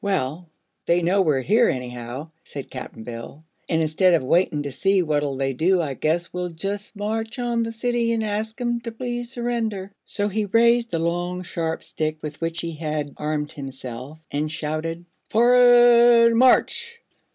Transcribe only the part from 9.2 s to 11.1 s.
surrender." So he raised the